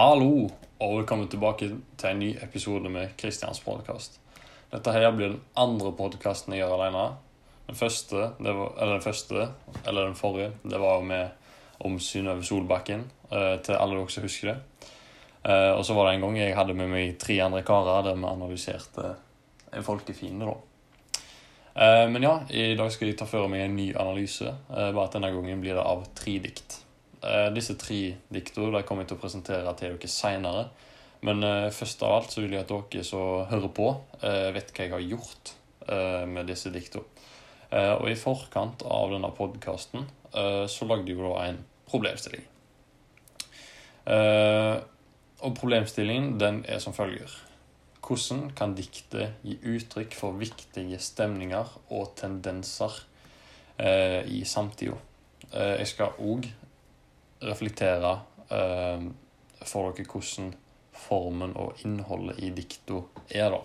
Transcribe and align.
Hallo, 0.00 0.46
og 0.80 0.94
velkommen 0.96 1.28
tilbake 1.28 1.66
til 2.00 2.08
en 2.08 2.22
ny 2.22 2.28
episode 2.40 2.88
med 2.88 3.10
Kristians 3.20 3.58
podkast. 3.60 4.14
Dette 4.72 4.94
her 4.94 5.10
blir 5.12 5.34
den 5.34 5.42
andre 5.60 5.90
podkasten 5.92 6.54
jeg 6.56 6.62
gjør 6.62 6.72
alene. 6.78 7.02
Den 7.66 7.76
første, 7.76 8.30
var, 8.40 8.70
eller 8.78 8.94
den 8.94 9.04
første, 9.04 9.50
eller 9.82 10.08
den 10.08 10.16
forrige, 10.16 10.54
det 10.64 10.80
var 10.80 11.04
med 11.04 11.84
om 11.84 12.00
Synnøve 12.00 12.40
Solbakken, 12.48 13.04
eh, 13.28 13.58
til 13.60 13.76
alle 13.76 14.00
dere 14.00 14.16
som 14.16 14.24
husker 14.24 14.54
det. 14.54 14.88
Eh, 15.44 15.68
og 15.74 15.84
så 15.84 15.98
var 15.98 16.08
det 16.08 16.16
en 16.16 16.24
gang 16.24 16.40
jeg 16.40 16.56
hadde 16.56 16.80
med 16.80 16.92
meg 16.96 17.18
tre 17.20 17.36
andre 17.44 17.60
karer 17.60 18.08
der 18.08 18.16
vi 18.16 18.30
analyserte 18.32 19.14
en 19.68 19.84
folkefiende, 19.84 20.48
da. 20.48 21.20
Eh, 21.76 22.06
men 22.08 22.24
ja, 22.24 22.38
i 22.48 22.70
dag 22.72 22.88
skal 22.96 23.12
jeg 23.12 23.20
ta 23.20 23.28
for 23.28 23.52
meg 23.52 23.68
en 23.68 23.76
ny 23.76 23.90
analyse, 23.92 24.48
bare 24.70 25.10
at 25.10 25.20
denne 25.20 25.36
gangen 25.36 25.60
blir 25.60 25.76
det 25.76 25.84
av 25.84 26.08
tre 26.16 26.40
dikt. 26.40 26.86
Eh, 27.20 27.50
disse 27.52 27.76
tre 27.76 27.98
diktene 28.32 28.80
kommer 28.88 29.04
jeg 29.04 29.10
til 29.10 29.18
å 29.18 29.20
presentere 29.20 29.74
til 29.76 29.96
dere 29.96 30.10
seinere. 30.10 30.68
Men 31.26 31.44
eh, 31.44 31.68
først 31.74 32.04
av 32.06 32.14
alt 32.16 32.32
så 32.32 32.40
vil 32.40 32.54
jeg 32.56 32.64
at 32.64 32.70
dere 32.72 33.04
som 33.04 33.42
hører 33.50 33.72
på, 33.76 33.88
eh, 34.24 34.48
vet 34.56 34.72
hva 34.72 34.86
jeg 34.86 34.94
har 34.96 35.08
gjort 35.08 35.56
med 35.90 36.46
disse 36.46 36.70
diktene. 36.70 37.02
og 37.72 38.04
i 38.06 38.14
forkant 38.14 38.82
av 38.86 39.10
denne 39.10 39.30
podkasten 39.34 40.04
så 40.70 40.86
lagde 40.86 41.08
jeg 41.08 41.16
jo 41.16 41.32
da 41.32 41.46
en 41.48 41.58
problemstilling. 41.88 42.44
og 45.40 45.56
problemstillingen 45.56 46.38
den 46.38 46.64
er 46.68 46.78
som 46.78 46.94
følger. 46.94 47.32
Hvordan 48.06 48.52
kan 48.54 48.76
diktet 48.76 49.40
gi 49.42 49.56
uttrykk 49.56 50.14
for 50.14 50.38
viktige 50.38 51.00
stemninger 51.00 51.66
og 51.90 52.14
tendenser 52.14 53.02
i 53.80 54.44
samtida? 54.44 54.94
jeg 55.50 55.86
skal 55.88 56.14
òg 56.20 56.46
reflektere 57.44 58.12
eh, 58.52 59.06
for 59.66 59.92
dere 59.92 60.08
hvordan 60.08 60.52
formen 61.00 61.54
og 61.58 61.80
innholdet 61.86 62.40
i 62.44 62.50
dikta 62.54 63.00
er, 63.28 63.54
da. 63.54 63.60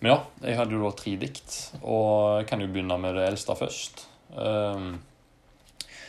Men 0.00 0.12
ja, 0.12 0.16
jeg 0.44 0.58
hadde 0.58 0.76
jo 0.76 0.82
da 0.84 0.92
tre 0.96 1.14
dikt, 1.20 1.54
og 1.80 2.42
jeg 2.42 2.48
kan 2.50 2.60
jo 2.60 2.68
begynne 2.68 2.98
med 3.00 3.16
det 3.16 3.28
eldste 3.30 3.56
først. 3.56 4.04
Eh, 4.36 4.88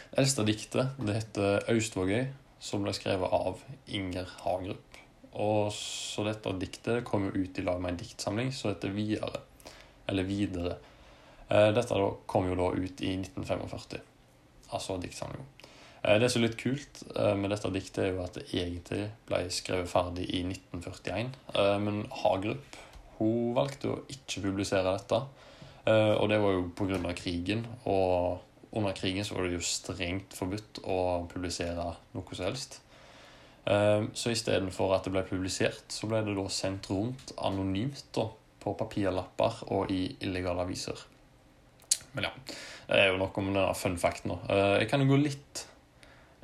det 0.07 0.23
eldste 0.23 0.45
diktet 0.47 0.99
det 0.99 1.15
heter 1.15 1.63
'Austvågøy', 1.67 2.27
som 2.59 2.83
ble 2.83 2.93
skrevet 2.95 3.31
av 3.31 3.61
Inger 3.88 4.27
Hagerup. 4.43 4.83
Og 5.38 5.71
så 5.71 6.23
dette 6.25 6.53
diktet 6.57 7.03
kom 7.05 7.27
jo 7.27 7.43
ut 7.43 7.59
i 7.59 7.63
lag 7.63 7.81
med 7.81 7.93
en 7.93 7.99
diktsamling 8.01 8.51
som 8.51 8.71
heter 8.71 8.89
'Videre'. 8.89 9.41
Eller 10.07 10.23
'Videre'. 10.23 10.77
Eh, 11.49 11.71
dette 11.71 12.11
kom 12.25 12.49
jo 12.49 12.55
da 12.55 12.71
ut 12.75 13.01
i 13.01 13.13
1945, 13.15 14.01
altså 14.71 14.97
diktsamlinga. 14.97 15.45
Eh, 16.03 16.17
det 16.22 16.30
som 16.31 16.42
er 16.42 16.50
litt 16.50 16.59
kult 16.59 17.02
eh, 17.16 17.34
med 17.40 17.52
dette 17.53 17.72
diktet, 17.73 18.03
er 18.03 18.14
jo 18.14 18.23
at 18.26 18.38
det 18.38 18.48
egentlig 18.52 19.08
ble 19.28 19.44
skrevet 19.53 19.92
ferdig 19.92 20.28
i 20.30 20.44
1941. 20.45 21.31
Eh, 21.56 21.78
men 21.84 22.03
Hagerup 22.23 22.81
hun 23.17 23.56
valgte 23.58 23.90
å 23.90 24.02
ikke 24.14 24.44
publisere 24.44 24.94
dette. 24.94 25.23
Og 25.88 26.25
det 26.30 26.38
var 26.44 26.52
jo 26.52 26.66
pga. 26.75 27.00
krigen. 27.16 27.64
Og 27.88 28.75
under 28.75 28.92
krigen 28.94 29.25
så 29.25 29.34
var 29.34 29.48
det 29.48 29.56
jo 29.56 29.64
strengt 29.64 30.36
forbudt 30.36 30.81
å 30.84 31.25
publisere 31.31 31.86
noe 32.14 32.36
som 32.38 32.45
helst. 32.45 32.75
Så 33.66 34.34
istedenfor 34.36 34.94
at 34.94 35.08
det 35.08 35.14
ble 35.16 35.23
publisert, 35.25 35.88
så 35.90 36.12
ble 36.12 36.20
det 36.28 36.36
da 36.38 36.44
sendt 36.52 36.92
rundt 36.92 37.31
anonymt 37.40 38.03
da, 38.14 38.28
på 38.62 38.75
papirlapper 38.78 39.64
og 39.72 39.95
i 39.95 40.03
illegale 40.28 40.68
aviser. 40.68 41.02
Men 42.12 42.28
ja, 42.28 42.34
det 42.92 43.02
er 43.02 43.09
jo 43.14 43.18
noe 43.23 43.31
om 43.34 43.50
denne 43.50 43.66
fun 43.80 43.98
facten. 43.98 44.36
Jeg 44.52 44.92
kan 44.92 45.02
jo 45.02 45.09
gå 45.16 45.23
litt 45.23 45.66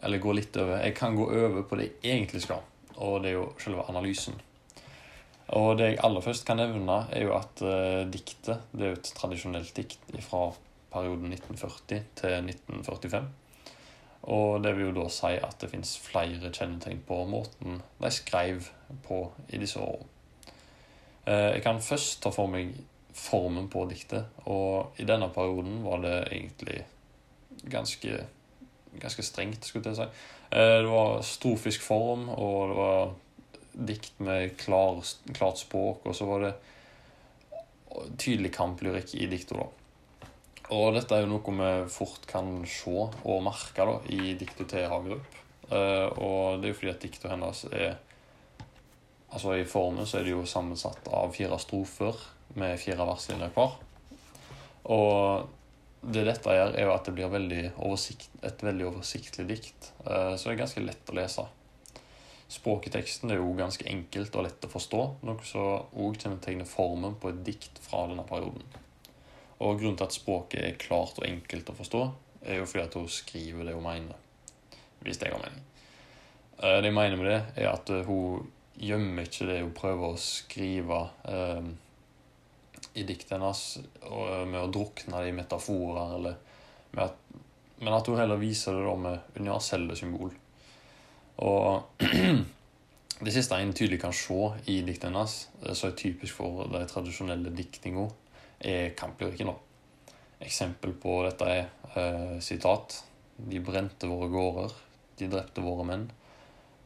eller 0.04 0.22
gå 0.22 0.34
litt 0.36 0.58
over 0.60 0.82
Jeg 0.84 0.96
kan 0.98 1.16
gå 1.16 1.28
over 1.28 1.64
på 1.68 1.80
det 1.80 1.90
jeg 2.04 2.18
egentlig 2.18 2.44
skal, 2.44 2.64
og 2.96 3.22
det 3.24 3.32
er 3.32 3.38
jo 3.40 3.46
selve 3.62 3.86
analysen. 3.90 4.36
Og 5.54 5.78
det 5.78 5.92
jeg 5.92 6.02
aller 6.04 6.24
først 6.24 6.46
kan 6.48 6.58
nevne, 6.58 7.04
er 7.12 7.26
jo 7.28 7.36
at 7.38 7.62
eh, 7.68 8.04
diktet 8.10 8.70
det 8.72 8.86
er 8.86 8.94
jo 8.94 9.00
et 9.00 9.14
tradisjonelt 9.18 9.74
dikt 9.76 10.14
fra 10.26 10.48
perioden 10.94 11.34
1940 11.34 12.06
til 12.20 12.38
1945. 12.40 13.28
Og 14.34 14.64
det 14.64 14.72
vil 14.78 14.88
jo 14.88 14.96
da 15.02 15.10
si 15.12 15.34
at 15.36 15.58
det 15.60 15.70
fins 15.74 15.98
flere 16.00 16.52
kjennetegn 16.54 17.04
på 17.08 17.18
måten 17.28 17.82
de 18.00 18.12
skrev 18.14 18.70
på 19.04 19.26
i 19.50 19.60
disse 19.60 19.82
årene. 19.84 20.10
Uh, 21.24 21.56
jeg 21.56 21.62
kan 21.64 21.80
først 21.80 22.18
ta 22.24 22.32
for 22.36 22.52
meg 22.52 22.74
formen 23.16 23.70
på 23.72 23.86
diktet, 23.88 24.26
og 24.50 24.98
i 25.00 25.06
denne 25.08 25.30
perioden 25.32 25.84
var 25.86 26.02
det 26.04 26.16
egentlig 26.34 26.82
ganske 27.72 28.26
ganske 29.02 29.26
strengt, 29.26 29.66
skulle 29.66 29.92
jeg 29.92 30.00
si. 30.02 30.08
Eh, 30.54 30.80
det 30.84 30.90
var 30.90 31.22
strofisk 31.26 31.86
form, 31.86 32.28
og 32.30 32.70
det 32.70 32.78
var 32.80 33.14
dikt 33.74 34.20
med 34.22 34.58
klar, 34.62 35.02
klart 35.34 35.62
språk, 35.62 36.06
og 36.06 36.16
så 36.16 36.28
var 36.30 36.46
det 36.46 36.54
tydelig 38.18 38.54
kamplyrikk 38.54 39.16
i 39.16 39.30
diktet. 39.30 39.58
da. 39.58 39.70
Og 40.74 40.94
dette 40.96 41.16
er 41.16 41.26
jo 41.26 41.34
noe 41.34 41.56
vi 41.58 41.72
fort 41.92 42.26
kan 42.30 42.56
se 42.70 42.94
og 42.94 43.44
merke 43.46 43.86
da, 43.86 43.98
i 44.10 44.34
diktet 44.40 44.72
til 44.74 44.88
Hagerup. 44.90 45.40
Eh, 45.70 46.08
og 46.22 46.62
det 46.62 46.70
er 46.70 46.74
jo 46.74 46.80
fordi 46.80 46.94
at 46.94 47.06
diktet 47.06 47.32
hennes 47.32 47.66
er 47.72 47.94
Altså 49.34 49.56
I 49.58 49.64
formen 49.66 50.06
så 50.06 50.20
er 50.20 50.28
det 50.28 50.34
jo 50.36 50.44
sammensatt 50.46 51.08
av 51.10 51.32
fire 51.34 51.58
strofer 51.58 52.20
med 52.54 52.78
fire 52.78 53.02
verslinjer 53.10 53.50
hver. 53.56 53.72
Og 54.94 55.48
det 56.04 56.26
dette 56.28 56.56
gjør, 56.56 56.74
er 56.76 56.88
jo 56.88 56.94
at 56.94 57.06
det 57.08 57.14
blir 57.16 57.32
veldig 57.32 57.64
et 58.44 58.64
veldig 58.66 58.88
oversiktlig 58.90 59.46
dikt. 59.48 59.92
Eh, 60.04 60.34
så 60.36 60.50
det 60.50 60.56
er 60.56 60.64
ganske 60.64 60.84
lett 60.84 61.12
å 61.12 61.18
lese. 61.18 61.46
Språket 62.52 62.92
i 62.92 62.96
teksten 63.00 63.32
er 63.32 63.40
jo 63.40 63.54
ganske 63.58 63.86
enkelt 63.90 64.36
og 64.36 64.46
lett 64.46 64.68
å 64.68 64.72
forstå, 64.72 65.04
noe 65.26 65.48
som 65.48 65.88
òg 66.04 66.20
kjennetegner 66.20 66.68
formen 66.70 67.16
på 67.20 67.32
et 67.32 67.40
dikt 67.48 67.80
fra 67.82 68.04
denne 68.10 68.26
perioden. 68.28 68.66
Og 69.64 69.80
Grunnen 69.80 69.96
til 69.98 70.10
at 70.10 70.16
språket 70.18 70.60
er 70.62 70.82
klart 70.82 71.22
og 71.22 71.28
enkelt 71.28 71.72
å 71.72 71.78
forstå, 71.78 72.04
er 72.44 72.60
jo 72.60 72.68
fordi 72.68 72.84
at 72.84 72.98
hun 73.00 73.08
skriver 73.08 73.70
det 73.70 73.78
hun 73.78 73.86
mener. 73.86 74.20
Hvis 75.04 75.20
det 75.22 75.32
har 75.32 75.40
mening. 75.40 75.64
Eh, 76.60 76.82
det 76.84 76.92
jeg 76.92 76.98
mener 77.00 77.22
med 77.22 77.32
det, 77.32 77.40
er 77.64 77.72
at 77.72 77.90
hun 78.10 78.52
gjemmer 78.76 79.30
ikke 79.30 79.48
det 79.48 79.62
hun 79.62 79.74
prøver 79.78 80.12
å 80.12 80.20
skrive 80.20 81.00
eh, 81.30 81.72
i 82.94 83.06
diktene 83.08 83.42
hennes 83.42 83.64
med 84.50 84.60
å 84.62 84.72
drukne 84.72 85.22
det 85.24 85.32
i 85.32 85.36
metaforer, 85.36 86.16
eller 86.18 86.36
at, 87.02 87.16
men 87.82 87.96
at 87.96 88.10
hun 88.10 88.20
heller 88.20 88.42
viser 88.42 88.78
det 88.78 88.86
da 88.86 88.96
med 89.02 89.40
universelle 89.40 89.96
symbol. 89.98 90.34
Og 91.44 92.04
det 93.26 93.34
siste 93.34 93.58
en 93.58 93.74
tydelig 93.74 94.02
kan 94.04 94.14
se 94.16 94.40
i 94.70 94.82
diktene 94.86 95.18
hennes, 95.18 95.38
som 95.74 95.90
er 95.90 95.98
typisk 95.98 96.38
for 96.42 96.68
de 96.72 96.84
tradisjonelle 96.90 97.54
diktninga, 97.58 98.08
er 98.64 98.94
kamplyrikken. 98.98 99.52
Eksempel 100.44 100.94
på 101.00 101.22
dette 101.26 101.48
er 101.50 101.66
eh, 102.00 102.38
sitat 102.44 103.00
De 103.36 103.60
brente 103.64 104.08
våre 104.08 104.28
gårder, 104.32 104.76
de 105.20 105.30
drepte 105.32 105.64
våre 105.64 105.86
menn. 105.88 106.06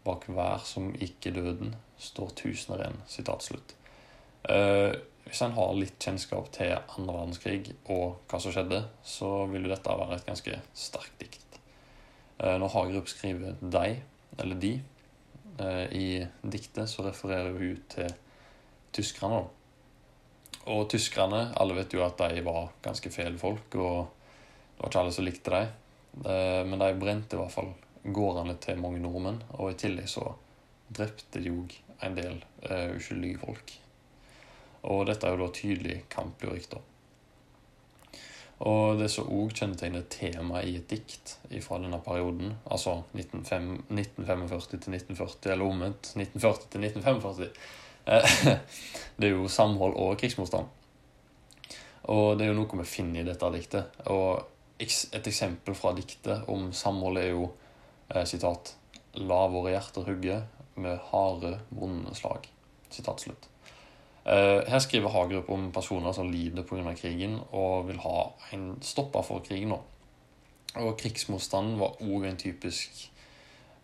Bak 0.06 0.29
hver 0.31 0.63
som 0.66 0.94
gikk 0.95 1.28
i 1.28 1.34
døden, 1.35 1.74
står 2.00 2.31
tusener 2.39 2.84
igjen. 2.84 3.00
Sitat 3.12 3.44
slutt. 3.44 3.74
Eh, 4.47 4.94
hvis 5.27 5.41
en 5.43 5.55
har 5.57 5.73
litt 5.75 5.97
kjennskap 5.99 6.47
til 6.55 6.71
andre 6.77 7.13
verdenskrig 7.13 7.73
og 7.91 8.21
hva 8.29 8.39
som 8.39 8.53
skjedde, 8.55 8.79
så 9.03 9.29
vil 9.51 9.65
jo 9.67 9.71
dette 9.73 9.95
være 9.99 10.15
et 10.15 10.27
ganske 10.27 10.59
sterkt 10.77 11.17
dikt. 11.19 11.57
Eh, 12.39 12.55
når 12.61 12.71
Hagerup 12.71 13.09
skriver 13.11 13.57
'deg', 13.61 14.03
eller 14.39 14.55
'de', 14.55 14.81
eh, 15.59 15.85
i 15.91 16.27
diktet, 16.43 16.89
så 16.89 17.03
refererer 17.03 17.51
hun 17.51 17.81
til 17.89 18.13
tyskerne. 18.93 19.41
Og 20.68 20.89
tyskerne, 20.89 21.53
alle 21.57 21.75
vet 21.75 21.94
jo 21.94 22.06
at 22.06 22.18
de 22.18 22.44
var 22.45 22.71
ganske 22.81 23.09
fæle 23.09 23.38
folk, 23.38 23.75
og 23.75 24.07
det 24.07 24.79
var 24.79 24.89
ikke 24.89 25.00
alle 25.00 25.12
som 25.12 25.25
likte 25.25 25.51
dem. 25.51 25.68
Eh, 26.25 26.63
men 26.63 26.79
de 26.79 27.00
brente 27.00 27.35
i 27.35 27.39
hvert 27.39 27.51
fall 27.51 27.74
gårdene 28.03 28.56
til 28.62 28.79
mange 28.79 29.00
nordmenn, 29.00 29.44
og 29.50 29.71
i 29.71 29.75
tillegg 29.75 30.07
så 30.07 30.33
drepte 30.89 31.44
de 31.44 31.51
òg 31.51 31.75
en 32.01 32.15
del 32.15 32.39
uskyldige 32.95 33.39
folk 33.39 33.87
og 34.88 35.07
dette 35.10 35.28
er 35.28 35.36
jo 35.36 35.45
da 35.45 35.54
tydelig 35.56 35.98
kamplyrikk, 36.13 36.69
da. 36.72 36.84
Og 38.68 38.98
det 38.98 39.10
som 39.13 39.28
òg 39.30 39.51
kjennetegner 39.54 40.07
temaet 40.10 40.66
i 40.66 40.78
et 40.80 40.88
dikt 40.89 41.36
fra 41.62 41.78
denne 41.78 42.00
perioden, 42.01 42.56
altså 42.66 43.04
1945 43.13 44.63
til 44.72 44.95
1940, 44.95 45.51
eller 45.54 45.68
omvendt 45.68 46.10
1940 46.16 46.72
til 46.74 46.88
1945, 46.88 47.51
det 49.19 49.30
er 49.30 49.36
jo 49.36 49.51
samhold 49.51 49.94
og 50.00 50.18
krigsmotstand. 50.18 50.74
Og 52.07 52.38
det 52.39 52.48
er 52.48 52.54
jo 52.54 52.60
noe 52.62 52.80
vi 52.81 52.88
finner 52.88 53.22
i 53.22 53.28
dette 53.28 53.51
diktet. 53.54 54.00
Og 54.10 54.42
et 54.80 55.28
eksempel 55.28 55.75
fra 55.78 55.92
diktet 55.98 56.48
om 56.50 56.72
samhold 56.74 57.19
er 57.22 57.34
jo 57.34 57.50
eh, 58.13 58.24
sitat 58.30 58.74
La 59.18 59.44
våre 59.50 59.74
hjerter 59.74 60.06
hugge 60.07 60.39
med 60.78 60.98
harde, 61.12 61.57
vonde 61.74 62.13
slag. 62.16 62.48
Sitat 62.94 63.25
slutt. 63.25 63.50
Eh, 64.27 64.62
her 64.68 64.79
skriver 64.83 65.09
Hagerup 65.09 65.50
om 65.50 65.69
personer 65.71 66.12
som 66.12 66.31
lider 66.31 66.63
pga. 66.68 66.94
krigen 66.94 67.39
og 67.51 67.88
vil 67.88 68.00
ha 68.03 68.31
en 68.53 68.77
stopper 68.81 69.21
for 69.21 69.39
krigen. 69.39 69.69
nå. 69.69 69.81
Og 70.75 70.97
krigsmotstanden 70.97 71.79
var 71.79 71.95
òg 72.01 72.25
en 72.27 72.38
typisk 72.38 73.12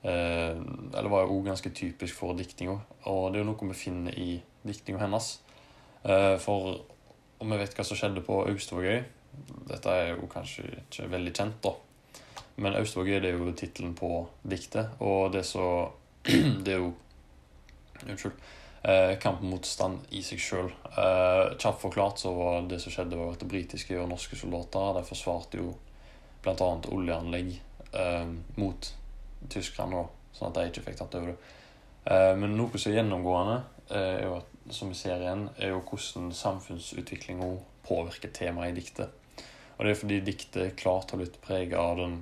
eh, 0.03 0.55
Eller 0.93 1.09
var 1.09 1.31
òg 1.31 1.45
ganske 1.45 1.69
typisk 1.69 2.15
for 2.15 2.33
diktninga. 2.33 2.79
Og 3.05 3.31
det 3.31 3.39
er 3.39 3.45
jo 3.45 3.51
noe 3.51 3.69
vi 3.69 3.73
finner 3.73 4.19
i 4.19 4.41
diktninga 4.63 4.99
hennes. 4.99 5.39
Eh, 6.03 6.37
for 6.37 6.81
om 7.39 7.49
vi 7.49 7.57
vet 7.57 7.75
hva 7.75 7.83
som 7.83 7.97
skjedde 7.97 8.23
på 8.23 8.43
Austvågøy 8.47 9.03
Dette 9.67 9.89
er 9.89 10.09
jo 10.13 10.27
kanskje 10.29 10.63
ikke 10.83 11.07
veldig 11.09 11.31
kjent, 11.33 11.63
da. 11.63 11.71
Men 12.57 12.75
Austvågøy 12.77 13.15
er 13.15 13.31
jo 13.31 13.53
tittelen 13.57 13.95
på 13.95 14.27
diktet, 14.43 14.91
og 14.99 15.31
det 15.33 15.45
så 15.45 15.89
Det 16.63 16.75
er 16.75 16.83
jo 16.83 16.93
Unnskyld. 18.03 18.35
Eh, 18.83 19.17
kamp 19.19 19.39
i 20.11 20.21
seg 20.21 20.41
sjøl. 20.43 20.67
Eh, 20.91 21.55
kjapt 21.55 21.79
forklart 21.81 22.19
så 22.19 22.33
var 22.35 22.65
det 22.67 22.81
som 22.83 22.91
skjedde, 22.91 23.15
var 23.15 23.31
at 23.31 23.45
britiske 23.47 23.95
og 23.95 24.09
norske 24.11 24.35
soldater 24.35 24.97
de 24.97 25.03
forsvarte 25.07 25.61
jo 25.61 25.69
bl.a. 26.43 26.67
oljeanlegg 26.91 27.53
eh, 27.95 28.25
mot 28.59 28.89
tyskerne, 29.53 30.03
sånn 30.35 30.49
at 30.49 30.59
de 30.59 30.65
ikke 30.67 30.83
fikk 30.89 30.99
tatt 30.99 31.15
over 31.15 31.31
det. 31.31 31.37
Eh, 32.11 32.33
men 32.35 32.57
noe 32.59 32.75
som 32.75 32.91
er 32.91 32.99
gjennomgående, 32.99 33.61
eh, 33.87 34.09
er 34.17 34.25
jo 34.27 34.33
at, 34.41 34.49
som 34.75 34.91
vi 34.91 34.99
ser 34.99 35.23
igjen, 35.23 35.45
er 35.55 35.71
jo 35.71 35.79
hvordan 35.87 36.33
samfunnsutviklinga 36.35 37.47
påvirker 37.87 38.33
temaet 38.35 38.73
i 38.73 38.81
diktet. 38.81 39.45
Og 39.77 39.85
det 39.85 39.93
er 39.93 39.99
fordi 39.99 40.19
diktet 40.27 40.75
klart 40.79 41.11
har 41.11 41.21
blitt 41.21 41.39
preget 41.43 41.79
av 41.79 41.95
den 42.01 42.19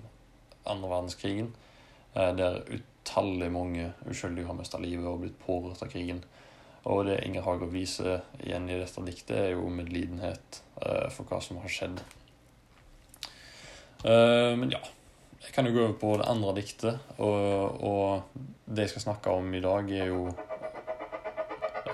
andre 0.69 0.93
verdenskrigen, 0.93 1.49
eh, 2.13 2.35
der 2.37 2.61
utallige 2.69 3.49
mange 3.49 3.89
uskyldige 4.05 4.45
har 4.45 4.57
mista 4.61 4.77
livet 4.77 5.09
og 5.09 5.23
blitt 5.25 5.41
pårørt 5.41 5.81
av 5.81 5.89
krigen. 5.89 6.21
Og 6.89 7.05
det 7.05 7.19
Inger 7.27 7.45
Hager 7.45 7.69
viser 7.69 8.23
igjen 8.41 8.69
i 8.69 8.79
dette 8.79 9.03
diktet, 9.05 9.35
er 9.37 9.51
jo 9.53 9.69
medlidenhet 9.69 10.61
uh, 10.81 11.07
for 11.13 11.29
hva 11.29 11.37
som 11.43 11.59
har 11.61 11.69
skjedd. 11.69 12.01
Uh, 14.01 14.57
men 14.57 14.73
ja, 14.73 14.81
jeg 15.45 15.53
kan 15.53 15.67
jo 15.69 15.75
gå 15.75 15.83
over 15.83 15.97
på 16.01 16.15
det 16.17 16.29
andre 16.31 16.55
diktet. 16.57 17.13
Og, 17.21 17.83
og 17.85 18.39
det 18.65 18.87
jeg 18.87 18.95
skal 18.95 19.05
snakke 19.05 19.35
om 19.37 19.53
i 19.53 19.61
dag, 19.61 19.93
er 19.93 20.09
jo 20.09 20.21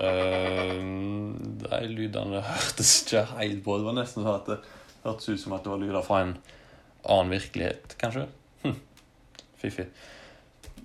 uh, 0.00 0.80
De 1.68 1.82
lydene 1.92 2.40
hørtes 2.52 3.02
ikke 3.02 3.26
helt 3.36 3.64
på. 3.66 3.76
Det 3.76 3.90
var 3.90 3.98
nesten 4.00 4.24
sånn 4.24 4.38
at 4.38 4.52
det 4.54 4.60
hørtes 5.04 5.28
ut 5.28 5.42
som 5.44 5.56
at 5.58 5.64
det 5.66 5.74
var 5.74 5.84
lyder 5.84 6.06
fra 6.06 6.24
en 6.24 6.38
annen 7.04 7.36
virkelighet, 7.36 7.92
kanskje. 8.00 8.24
Fiffig. 9.60 9.92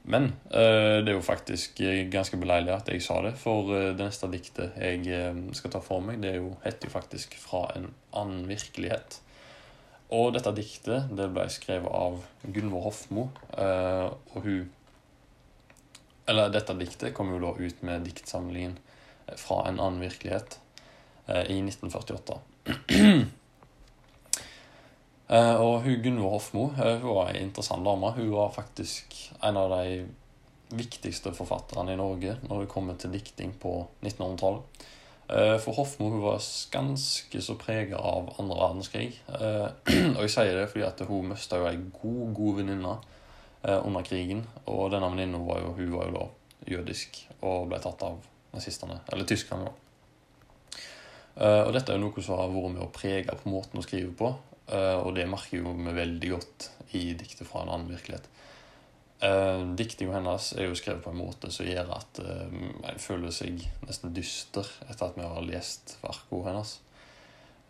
Men 0.04 0.34
uh, 0.52 1.00
det 1.04 1.12
er 1.12 1.16
jo 1.16 1.24
faktisk 1.24 1.80
ganske 2.12 2.38
beleilig 2.40 2.74
at 2.76 2.90
jeg 2.92 3.04
sa 3.06 3.22
det, 3.24 3.34
for 3.40 3.72
uh, 3.72 3.92
det 3.96 4.04
neste 4.04 4.30
diktet 4.32 4.78
jeg 4.80 5.54
skal 5.56 5.74
ta 5.74 5.84
for 5.84 6.04
meg, 6.04 6.20
det 6.24 6.34
er 6.34 6.40
jo, 6.42 6.54
heter 6.66 6.90
jo 6.90 6.96
faktisk 6.96 7.38
'Fra 7.40 7.70
en 7.78 7.92
annen 8.12 8.48
virkelighet'. 8.50 9.20
Og 10.14 10.34
dette 10.36 10.52
diktet 10.54 11.14
det 11.18 11.30
ble 11.34 11.48
skrevet 11.50 11.90
av 11.90 12.20
Gunvor 12.44 12.84
Hofmo, 12.90 13.30
og 13.58 14.42
hun 14.44 14.70
Eller 16.28 16.52
dette 16.54 16.76
diktet 16.78 17.16
kom 17.16 17.32
jo 17.34 17.40
da 17.42 17.56
ut 17.58 17.82
med 17.84 18.06
diktsamlingen 18.06 18.78
'Fra 19.38 19.64
en 19.68 19.80
annen 19.80 20.04
virkelighet' 20.04 20.60
i 21.28 21.58
1948. 21.64 22.38
Uh, 25.33 25.57
og 25.57 25.80
hun 25.81 26.01
Gunvor 26.03 26.35
Hofmo 26.35 26.63
uh, 26.77 27.00
hun 27.01 27.15
var 27.15 27.31
en 27.31 27.47
interessant 27.47 27.85
dame. 27.85 28.12
Hun 28.13 28.27
var 28.35 28.51
faktisk 28.53 29.15
en 29.41 29.57
av 29.57 29.71
de 29.71 30.03
viktigste 30.77 31.33
forfatterne 31.33 31.95
i 31.95 31.97
Norge 31.97 32.35
når 32.44 32.62
det 32.62 32.69
kommer 32.69 33.00
til 33.01 33.15
dikting 33.15 33.56
på 33.57 33.71
1900-tallet. 34.03 34.83
Uh, 35.31 35.57
for 35.63 35.74
Hofmo 35.80 36.12
hun 36.13 36.21
var 36.21 36.45
ganske 36.75 37.41
så 37.41 37.57
prega 37.57 37.97
av 37.97 38.30
andre 38.38 38.59
verdenskrig. 38.59 39.18
og 40.19 40.21
jeg 40.21 40.35
sier 40.35 40.53
det 40.59 40.68
fordi 40.69 40.85
at 40.91 41.01
hun 41.09 41.33
mista 41.33 41.57
jo 41.57 41.69
ei 41.71 41.81
god, 41.81 42.24
god 42.38 42.62
venninne 42.62 42.94
under 43.63 44.06
krigen. 44.06 44.45
Og 44.68 44.91
denne 44.94 45.09
venninna 45.09 45.41
var 45.41 45.63
jo, 45.63 45.74
var 45.97 46.12
jo 46.12 46.18
da 46.19 46.30
jødisk 46.75 47.24
og 47.41 47.71
ble 47.71 47.81
tatt 47.81 48.06
av 48.06 48.21
nazistene, 48.53 49.00
eller 49.09 49.25
tyskerne. 49.25 49.71
og 51.41 51.71
dette 51.74 51.89
er 51.89 51.97
jo 51.97 52.03
noe 52.03 52.21
som 52.21 52.38
har 52.38 52.51
vært 52.53 52.75
med 52.75 52.83
å 52.85 52.91
prege 52.94 53.38
på 53.39 53.50
måten 53.50 53.80
å 53.80 53.85
skrive 53.85 54.12
på. 54.19 54.35
Uh, 54.71 55.04
og 55.04 55.12
det 55.18 55.27
merker 55.27 55.60
jo 55.60 55.74
vi 55.75 55.94
veldig 55.95 56.30
godt 56.31 56.69
i 56.95 57.12
diktet 57.19 57.48
fra 57.50 57.63
en 57.63 57.74
annen 57.74 57.92
virkelighet. 57.92 58.30
Uh, 59.24 59.75
Diktinga 59.75 60.18
hennes 60.18 60.50
er 60.57 60.68
jo 60.68 60.75
skrevet 60.75 61.04
på 61.06 61.13
en 61.13 61.21
måte 61.21 61.48
som 61.54 61.68
gjør 61.68 61.94
at 61.95 62.19
uh, 62.25 62.56
en 62.89 63.00
føler 63.00 63.31
seg 63.31 63.62
nesten 63.86 64.12
dyster 64.15 64.68
etter 64.89 65.06
at 65.06 65.15
vi 65.15 65.24
har 65.24 65.45
lest 65.48 65.95
verkene 66.01 66.50
hennes. 66.50 66.74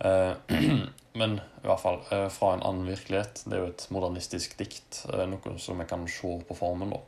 Uh, 0.01 0.34
men 1.19 1.38
i 1.38 1.68
hvert 1.68 1.84
fall 1.84 2.00
fra 2.34 2.56
en 2.56 2.66
annen 2.66 2.90
virkelighet. 2.90 3.44
Det 3.46 3.57
er 3.57 3.62
jo 3.62 3.74
et 3.74 3.86
modernistisk 3.94 4.57
dikt. 4.57 5.04
noe 5.30 5.57
som 5.62 5.78
vi 5.78 5.89
kan 5.89 6.07
se 6.10 6.34
på 6.48 6.57
formen, 6.57 6.96
da. 6.96 7.04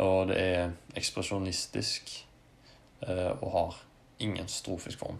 Og 0.00 0.30
det 0.30 0.38
er 0.38 0.70
ekspresjonistisk 0.96 2.12
og 3.02 3.48
har 3.56 3.80
ingen 4.22 4.48
strofisk 4.48 5.00
form. 5.02 5.18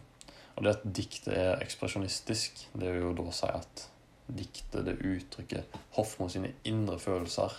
Og 0.61 0.67
det 0.67 0.75
at 0.77 0.83
diktet 0.85 1.33
er 1.33 1.63
ekspresjonistisk, 1.65 2.67
det 2.77 2.91
vil 2.93 3.07
jo 3.07 3.15
da 3.17 3.31
si 3.33 3.49
at 3.49 3.87
diktet 4.29 4.85
det 4.85 4.99
uttrykker 5.01 5.63
Hofmo 5.97 6.27
sine 6.29 6.51
indre 6.69 6.99
følelser 7.01 7.55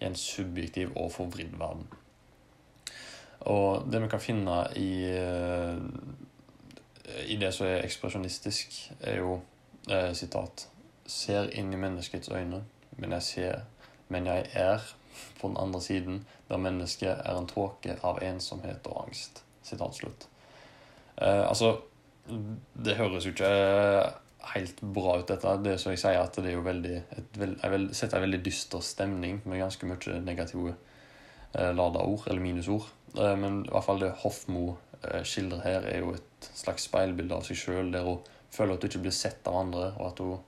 i 0.00 0.06
en 0.08 0.16
subjektiv 0.16 0.94
og 0.96 1.12
forvridd 1.12 1.52
verden. 1.60 1.84
Og 3.52 3.84
det 3.92 4.00
vi 4.00 4.08
kan 4.08 4.24
finne 4.24 4.56
i, 4.80 5.04
eh, 5.04 5.76
i 7.28 7.36
det 7.36 7.52
som 7.54 7.66
er 7.66 7.84
ekspresjonistisk, 7.84 8.72
er 9.00 9.20
jo 9.20 9.42
eh, 9.90 10.14
sitat 10.16 10.66
Ser 11.10 11.50
inn 11.58 11.72
i 11.74 11.76
menneskets 11.76 12.28
øyne, 12.30 12.62
men 12.96 13.12
jeg 13.12 13.22
ser, 13.22 13.60
men 14.08 14.26
jeg 14.26 14.46
er 14.54 14.80
på 15.40 15.48
den 15.48 15.56
andre 15.60 15.80
siden, 15.82 16.26
der 16.48 16.56
mennesket 16.56 17.20
er 17.24 17.36
en 17.36 17.48
tåke 17.50 17.98
av 18.02 18.22
ensomhet 18.22 18.86
og 18.86 19.04
angst. 19.04 19.42
Sitat 19.62 19.94
slutt. 19.94 20.28
Eh, 21.18 21.48
altså 21.48 21.80
det 22.74 22.96
høres 22.98 23.26
jo 23.26 23.32
ikke 23.34 23.50
helt 24.54 24.80
bra 24.80 25.18
ut, 25.18 25.28
dette. 25.28 25.56
Det 25.64 25.76
som 25.80 25.92
jeg 25.92 26.00
sier, 26.02 26.20
at 26.20 26.38
det 26.40 26.52
er 26.52 26.56
jo 26.56 26.66
veldig 26.66 26.96
et, 26.96 27.40
Jeg 27.40 27.72
vil 27.74 27.88
sette 27.96 28.18
en 28.18 28.24
veldig 28.24 28.42
dyster 28.44 28.84
stemning 28.84 29.40
med 29.44 29.62
ganske 29.62 29.88
mye 29.88 30.20
negative 30.24 30.74
eh, 31.54 31.72
lada 31.76 32.04
ord, 32.04 32.26
eller 32.26 32.42
minusord. 32.44 32.88
Eh, 33.16 33.36
men 33.36 33.64
i 33.66 33.72
hvert 33.72 33.86
fall 33.86 34.02
det 34.02 34.12
Hofmo 34.22 34.76
eh, 35.02 35.22
skildrer 35.26 35.64
her, 35.66 35.88
er 35.88 36.04
jo 36.04 36.14
et 36.16 36.52
slags 36.54 36.88
speilbilde 36.88 37.36
av 37.36 37.46
seg 37.46 37.60
sjøl, 37.60 37.90
der 37.94 38.06
hun 38.06 38.22
føler 38.50 38.76
at 38.76 38.86
hun 38.86 38.92
ikke 38.92 39.04
blir 39.06 39.14
sett 39.14 39.50
av 39.50 39.60
andre, 39.64 39.90
og 39.98 40.06
at 40.08 40.24
hun 40.24 40.38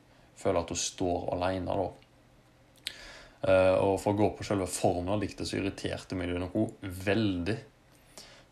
føler 0.42 0.62
at 0.62 0.72
hun 0.72 0.82
står 0.82 1.28
alene. 1.36 1.76
da. 1.82 1.90
Uh, 3.42 3.74
og 3.82 3.96
For 3.98 4.12
å 4.12 4.18
gå 4.20 4.28
på 4.38 4.44
selve 4.46 4.68
formen 4.70 5.10
av 5.10 5.22
diktet 5.22 5.48
så 5.50 5.56
irriterte 5.58 6.14
meg 6.14 6.30
det 6.30 6.38
noe 6.38 6.68
veldig 6.82 7.56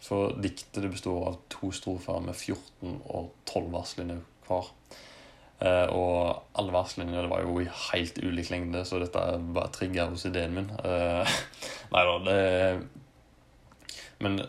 for 0.01 0.35
diktet 0.41 0.83
det 0.83 0.93
består 0.95 1.29
av 1.29 1.39
to 1.53 1.71
strofer 1.77 2.21
med 2.25 2.37
14 2.37 3.01
og 3.05 3.33
12 3.45 3.67
verslinjer 3.75 4.23
hver. 4.47 4.71
Eh, 5.61 5.87
og 5.93 6.57
alle 6.57 6.73
verslinjene 6.73 7.29
var 7.29 7.45
jo 7.45 7.59
i 7.61 7.69
helt 7.91 8.17
ulik 8.23 8.49
lengde, 8.53 8.85
så 8.89 9.01
dette 9.03 9.25
bare 9.53 9.73
trigga 9.75 10.09
hos 10.09 10.25
ideen 10.29 10.57
min. 10.57 10.71
Eh, 10.85 11.37
nei 11.93 12.05
da, 12.09 12.17
det 12.25 12.41
Men 14.21 14.41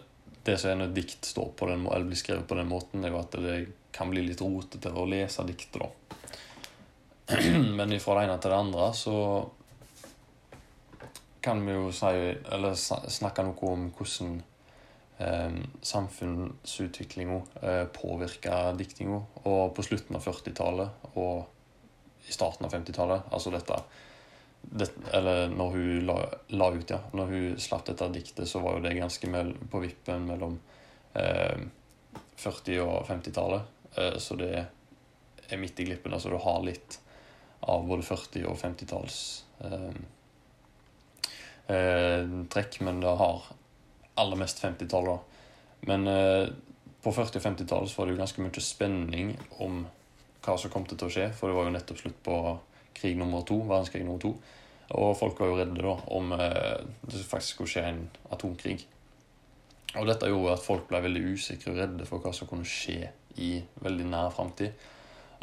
det 0.44 0.58
som 0.60 0.72
er 0.72 0.80
når 0.80 0.96
dikt 0.96 1.28
står 1.28 1.52
på 1.58 1.68
den, 1.70 1.86
eller 1.86 2.08
blir 2.08 2.20
skrevet 2.20 2.48
på 2.48 2.58
den 2.58 2.72
måten, 2.72 3.04
er 3.04 3.12
jo 3.14 3.20
at 3.22 3.36
det 3.44 3.58
kan 3.92 4.10
bli 4.12 4.24
litt 4.26 4.42
rotete 4.42 4.92
å 4.96 5.06
lese 5.06 5.44
diktet, 5.48 5.84
da. 5.84 5.90
Men 7.78 8.00
fra 8.00 8.18
det 8.18 8.24
ene 8.26 8.40
til 8.40 8.52
det 8.52 8.62
andre 8.64 8.88
så 8.98 9.18
kan 11.42 11.62
vi 11.66 11.76
jo 11.76 11.92
si, 11.96 12.16
eller 12.54 12.76
snakke 12.78 13.44
noe 13.46 13.70
om 13.72 13.88
hvordan 13.98 14.40
eh, 15.22 15.58
samfunnsutviklinga 15.82 17.42
eh, 17.62 17.84
påvirka 17.96 18.62
diktinga. 18.78 19.22
Og 19.44 19.76
på 19.78 19.86
slutten 19.86 20.18
av 20.18 20.26
40-tallet 20.26 21.12
og 21.16 22.30
i 22.30 22.34
starten 22.34 22.68
av 22.68 22.74
50-tallet, 22.74 23.30
altså 23.34 23.54
dette 23.54 23.82
det, 24.62 24.92
Eller 25.14 25.50
når 25.50 25.72
hun 25.74 26.06
la, 26.06 26.18
la, 26.54 26.68
ut, 26.70 26.90
ja. 26.90 27.00
Når 27.18 27.32
hun 27.32 27.60
slapp 27.60 27.88
dette 27.88 28.08
diktet, 28.14 28.46
så 28.50 28.62
var 28.62 28.78
jo 28.78 28.84
det 28.86 28.94
ganske 29.00 29.30
mel, 29.34 29.56
på 29.72 29.82
vippen 29.82 30.28
mellom 30.30 30.60
eh, 31.18 31.64
40- 32.38 32.84
og 32.86 33.08
50-tallet. 33.10 33.72
Eh, 33.98 34.18
så 34.22 34.38
det 34.38 34.52
er 35.50 35.62
midt 35.62 35.82
i 35.82 35.88
glippen. 35.90 36.14
Altså 36.14 36.30
du 36.30 36.38
har 36.42 36.62
litt 36.66 37.00
av 37.62 37.86
både 37.88 38.06
40- 38.06 38.46
og 38.50 38.58
50-talls 38.62 39.18
eh, 39.66 39.98
eh, 41.74 42.38
trekk, 42.54 42.80
men 42.86 43.02
det 43.04 43.18
har 43.22 43.50
aller 44.20 44.40
mest 44.40 44.64
50-tallet. 44.64 45.20
Men 45.90 46.08
eh, 46.08 46.48
på 47.02 47.14
40- 47.14 47.40
og 47.40 47.46
50-tallet 47.46 47.98
var 47.98 48.08
det 48.08 48.16
jo 48.16 48.22
ganske 48.22 48.44
mye 48.44 48.64
spenning 48.64 49.36
om 49.64 49.84
hva 50.42 50.58
som 50.58 50.74
kom 50.74 50.86
til 50.90 51.02
å 51.06 51.12
skje, 51.12 51.30
for 51.38 51.50
det 51.50 51.58
var 51.58 51.70
jo 51.70 51.76
nettopp 51.76 52.02
slutt 52.02 52.20
på 52.26 52.38
krig 52.98 53.18
nummer 53.18 53.46
to, 53.48 53.60
verdenskrig 53.66 54.04
nummer 54.06 54.22
to. 54.22 54.36
Og 54.98 55.14
folk 55.18 55.40
var 55.40 55.52
jo 55.52 55.60
redde 55.62 55.84
da 55.86 55.96
om 56.12 56.34
eh, 56.36 56.82
det 57.08 57.24
faktisk 57.24 57.56
skulle 57.56 57.74
skje 57.76 57.86
en 57.88 58.02
atomkrig. 58.34 58.80
Og 60.00 60.08
dette 60.08 60.30
gjorde 60.30 60.56
at 60.56 60.64
folk 60.64 60.88
ble 60.90 61.02
veldig 61.04 61.24
usikre 61.36 61.74
og 61.74 61.82
redde 61.82 62.08
for 62.08 62.24
hva 62.24 62.32
som 62.36 62.50
kunne 62.50 62.68
skje 62.68 63.10
i 63.42 63.54
veldig 63.84 64.08
nær 64.12 64.32
framtid. 64.36 64.76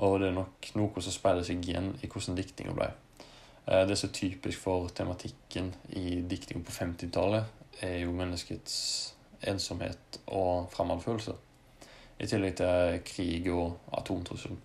Og 0.05 0.21
det 0.21 0.31
er 0.31 0.37
nok 0.37 0.71
noe 0.79 1.03
som 1.03 1.15
speiler 1.15 1.47
seg 1.47 1.65
igjen 1.65 1.91
i 2.03 2.11
hvordan 2.11 2.37
diktinga 2.39 2.75
ble. 2.77 2.91
Eh, 3.67 3.85
det 3.85 3.95
er 3.95 4.01
så 4.01 4.13
typisk 4.15 4.63
for 4.63 4.89
tematikken 4.95 5.73
i 5.97 6.21
dikting 6.29 6.65
på 6.65 6.75
50-tallet, 6.75 7.58
er 7.81 7.99
jo 8.03 8.13
menneskets 8.13 8.79
ensomhet 9.47 10.19
og 10.27 10.71
fremmedfølelse. 10.73 11.35
I 12.19 12.27
tillegg 12.27 12.57
til 12.59 12.99
krig 13.07 13.47
og 13.55 13.79
atomtrussel. 13.95 14.57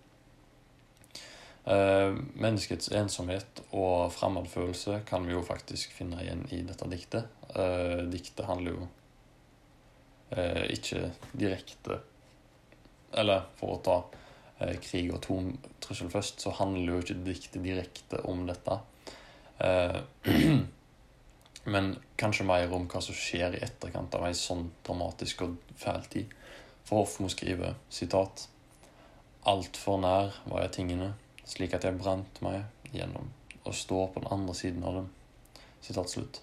Eh, 1.64 2.16
menneskets 2.34 2.90
ensomhet 2.92 3.62
og 3.72 4.12
fremmedfølelse 4.12 5.00
kan 5.06 5.24
vi 5.26 5.32
jo 5.32 5.44
faktisk 5.46 5.94
finne 5.96 6.20
igjen 6.24 6.42
i 6.52 6.60
dette 6.66 6.88
diktet. 6.90 7.30
Eh, 7.54 8.02
diktet 8.10 8.46
handler 8.50 8.78
jo 8.78 8.90
ikke 10.34 11.12
direkte 11.38 12.00
Eller 13.14 13.44
for 13.54 13.76
å 13.76 13.82
ta 13.86 13.96
krig 14.82 15.12
og 15.12 15.20
atomtrussel 15.20 16.08
først, 16.10 16.40
så 16.42 16.50
handler 16.58 16.96
jo 16.96 17.02
ikke 17.04 17.18
diktet 17.28 17.62
direkte 17.62 18.18
om 18.26 18.42
dette. 18.48 18.80
Men 21.64 21.94
kanskje 22.20 22.46
mer 22.48 22.72
om 22.76 22.88
hva 22.90 23.00
som 23.04 23.16
skjer 23.16 23.56
i 23.56 23.62
etterkant 23.64 24.14
av 24.16 24.26
ei 24.28 24.34
sånn 24.36 24.66
dramatisk 24.84 25.46
og 25.46 25.56
fæl 25.80 26.04
tid. 26.12 26.34
For 26.84 27.04
Hofmo 27.04 27.30
skriver 27.32 27.78
sitat 27.88 28.48
Altfor 29.48 29.98
nær 30.00 30.36
var 30.48 30.64
jeg 30.64 30.76
tingene, 30.78 31.12
slik 31.44 31.76
at 31.76 31.84
jeg 31.84 31.96
brant 32.00 32.40
meg 32.44 32.62
gjennom 32.96 33.32
og 33.64 33.74
står 33.74 34.10
på 34.12 34.20
den 34.20 34.32
andre 34.32 34.54
siden 34.54 34.84
av 34.84 34.98
dem. 34.98 35.08
Sitat 35.84 36.10
slutt. 36.12 36.40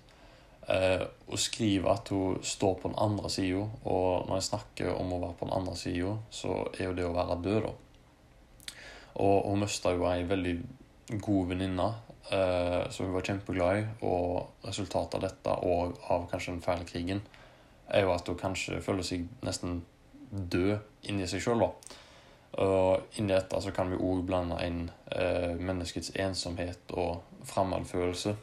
Eh, 0.70 1.04
å 1.28 1.38
skrive 1.38 1.92
at 1.94 2.10
hun 2.14 2.40
står 2.46 2.76
på 2.82 2.90
den 2.90 2.98
andre 3.02 3.30
sida, 3.34 3.64
og 3.84 4.28
når 4.28 4.40
jeg 4.40 4.48
snakker 4.50 4.92
om 4.96 5.14
å 5.14 5.22
være 5.24 5.38
på 5.40 5.48
den 5.48 5.56
andre 5.58 5.76
sida, 5.78 6.16
så 6.34 6.58
er 6.78 6.88
jo 6.88 6.98
det 6.98 7.08
å 7.08 7.16
være 7.16 7.40
død, 7.46 7.68
da. 7.68 8.76
Og 9.22 9.50
hun 9.50 9.62
mista 9.66 9.94
jo 9.94 10.06
ei 10.10 10.24
veldig 10.26 10.56
god 11.20 11.52
venninne 11.52 11.88
eh, 12.32 12.90
som 12.90 13.08
hun 13.08 13.16
var 13.16 13.26
kjempeglad 13.28 13.80
i, 13.80 13.86
og 14.08 14.68
resultatet 14.68 15.18
av 15.20 15.26
dette 15.28 15.56
og 15.68 15.98
av 16.12 16.28
kanskje 16.32 16.56
den 16.56 16.66
fæle 16.66 16.88
krigen 16.88 17.24
er 17.92 18.06
jo 18.06 18.14
at 18.14 18.28
hun 18.28 18.40
kanskje 18.40 18.82
føler 18.84 19.06
seg 19.06 19.26
nesten 19.44 19.82
død 20.32 20.78
inni 21.12 21.28
seg 21.28 21.44
sjøl. 21.44 21.66
Og 22.62 23.18
inni 23.20 23.34
dette 23.34 23.60
så 23.64 23.72
kan 23.76 23.92
vi 23.92 24.00
òg 24.00 24.24
blande 24.28 24.60
inn 24.66 24.86
eh, 25.12 25.58
menneskets 25.60 26.14
ensomhet 26.20 26.92
og 26.96 27.22
fremmedfølelse. 27.48 28.36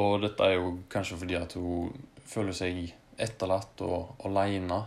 Og 0.00 0.22
dette 0.22 0.48
er 0.48 0.56
jo 0.56 0.78
kanskje 0.92 1.18
fordi 1.20 1.36
at 1.36 1.56
hun 1.58 1.92
føler 2.28 2.56
seg 2.56 2.94
etterlatt 3.20 3.82
og 3.84 4.24
aleine. 4.24 4.82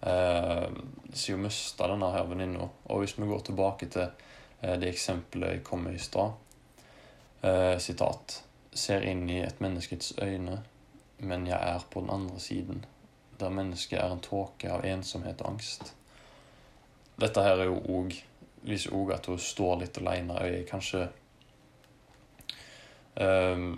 Eh, 0.00 0.66
siden 1.12 1.38
hun 1.38 1.46
mista 1.46 1.90
denne 1.90 2.10
her 2.14 2.26
venninna. 2.30 2.66
Og 2.90 3.02
hvis 3.02 3.18
vi 3.18 3.30
går 3.30 3.46
tilbake 3.46 3.90
til 3.94 4.10
det 4.60 4.90
eksempelet 4.92 5.56
jeg 5.56 5.64
kom 5.64 5.86
med 5.86 5.96
i 5.96 6.02
stad 6.02 6.32
eh, 7.42 7.76
Sitat. 7.78 8.42
Ser 8.72 9.02
inn 9.02 9.24
i 9.30 9.40
et 9.42 9.60
menneskets 9.60 10.12
øyne, 10.22 10.60
men 11.18 11.46
jeg 11.48 11.58
er 11.58 11.86
på 11.90 12.00
den 12.04 12.10
andre 12.10 12.40
siden 12.40 12.84
der 13.40 13.48
mennesket 13.48 13.98
er 13.98 14.12
en 14.12 14.20
tåke 14.20 14.68
av 14.68 14.84
ensomhet 14.84 15.40
og 15.40 15.54
angst. 15.54 15.94
Dette 17.20 17.42
her 17.44 17.62
er 17.62 17.70
jo 17.70 17.80
òg 17.88 18.12
viser 18.68 18.92
òg 18.96 19.14
at 19.14 19.28
hun 19.30 19.40
står 19.40 19.78
litt 19.80 19.98
aleine 20.00 20.36
og 20.36 20.44
er 20.44 20.68
kanskje 20.68 21.06
um, 23.16 23.72